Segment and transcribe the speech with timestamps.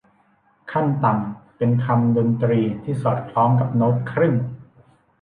[0.71, 4.33] ขั้นต่ำเป็นคำดนตรีที่สอดคล้องกับโน๊ตครึ่ง